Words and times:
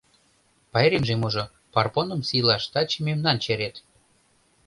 —Пайремже-можо, 0.71 1.43
Парпоным 1.73 2.21
сийлаш 2.29 2.63
таче 2.73 2.97
мемнан 3.07 3.37
черет. 3.43 3.75